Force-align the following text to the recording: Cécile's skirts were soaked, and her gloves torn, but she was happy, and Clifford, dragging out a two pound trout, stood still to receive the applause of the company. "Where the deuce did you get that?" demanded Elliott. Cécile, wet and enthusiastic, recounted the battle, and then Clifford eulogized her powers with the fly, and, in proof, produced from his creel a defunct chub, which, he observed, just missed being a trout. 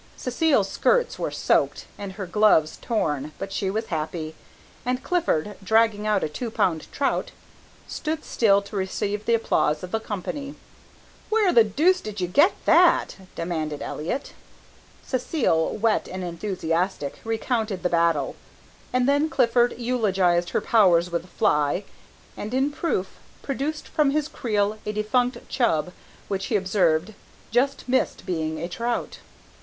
Cécile's 0.17 0.67
skirts 0.67 1.19
were 1.19 1.29
soaked, 1.29 1.85
and 1.95 2.13
her 2.13 2.25
gloves 2.25 2.79
torn, 2.81 3.33
but 3.37 3.53
she 3.53 3.69
was 3.69 3.85
happy, 3.93 4.33
and 4.83 5.03
Clifford, 5.03 5.55
dragging 5.63 6.07
out 6.07 6.23
a 6.23 6.27
two 6.27 6.49
pound 6.49 6.91
trout, 6.91 7.29
stood 7.87 8.25
still 8.25 8.63
to 8.63 8.75
receive 8.75 9.23
the 9.27 9.35
applause 9.35 9.83
of 9.83 9.91
the 9.91 9.99
company. 9.99 10.55
"Where 11.29 11.53
the 11.53 11.63
deuce 11.63 12.01
did 12.01 12.19
you 12.19 12.27
get 12.27 12.53
that?" 12.65 13.15
demanded 13.35 13.83
Elliott. 13.83 14.33
Cécile, 15.07 15.73
wet 15.79 16.07
and 16.11 16.23
enthusiastic, 16.23 17.19
recounted 17.23 17.83
the 17.83 17.87
battle, 17.87 18.35
and 18.91 19.07
then 19.07 19.29
Clifford 19.29 19.75
eulogized 19.77 20.49
her 20.49 20.61
powers 20.61 21.11
with 21.11 21.21
the 21.21 21.27
fly, 21.27 21.83
and, 22.35 22.55
in 22.55 22.71
proof, 22.71 23.19
produced 23.43 23.87
from 23.87 24.09
his 24.09 24.27
creel 24.27 24.79
a 24.83 24.93
defunct 24.93 25.47
chub, 25.47 25.93
which, 26.27 26.47
he 26.47 26.55
observed, 26.55 27.13
just 27.51 27.87
missed 27.87 28.25
being 28.25 28.59
a 28.59 28.67
trout. 28.67 29.19